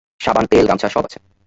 [0.21, 1.19] সাবান, তেল, গামছা সব আছে।